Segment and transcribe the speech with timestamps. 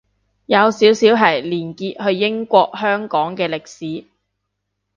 [0.47, 4.07] 有少少係連結去英國香港嘅歷史